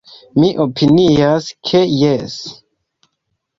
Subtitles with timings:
[0.37, 2.41] Mi opinias ke jes.